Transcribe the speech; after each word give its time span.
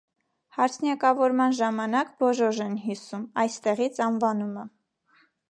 Հարսնյակավորման 0.59 1.53
ժամանակ 1.59 2.09
բոժոժ 2.23 2.63
են 2.67 2.73
հյուսում 2.87 3.29
(այստեղից՝ 3.45 4.03
անվանումը)։ 4.09 4.67